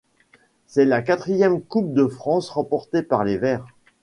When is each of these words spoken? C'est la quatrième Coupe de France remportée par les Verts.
C'est 0.65 0.85
la 0.85 1.03
quatrième 1.03 1.61
Coupe 1.61 1.93
de 1.93 2.07
France 2.07 2.49
remportée 2.49 3.03
par 3.03 3.23
les 3.23 3.37
Verts. 3.37 3.67